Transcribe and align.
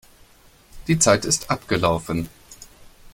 Die 0.87 0.97
Zeit 0.97 1.25
ist 1.25 1.51
abgelaufen. 1.51 2.27